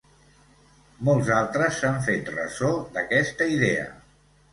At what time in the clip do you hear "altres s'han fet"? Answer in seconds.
1.39-2.31